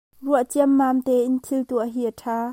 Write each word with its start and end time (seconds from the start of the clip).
Ruah 0.23 0.45
ciammam 0.51 0.97
tein 1.07 1.33
thil 1.45 1.61
tuah 1.69 1.89
hi 1.93 2.01
a 2.09 2.11
ṭha. 2.21 2.39